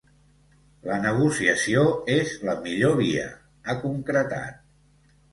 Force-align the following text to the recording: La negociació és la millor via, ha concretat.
La 0.91 0.95
negociació 1.01 1.83
és 2.13 2.31
la 2.49 2.55
millor 2.63 2.95
via, 3.01 3.27
ha 3.65 3.75
concretat. 3.83 4.57